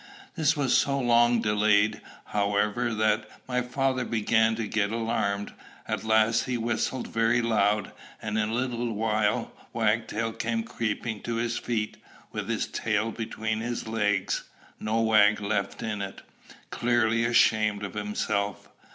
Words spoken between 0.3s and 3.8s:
This was so long delayed, however, that my